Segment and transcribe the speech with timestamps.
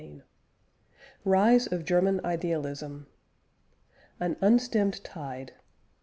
[0.01, 0.23] CHAPTER VI
[1.25, 3.05] RISE OF GERMAN IDEALISM
[4.19, 5.53] AN UNSTEMMED TIDE.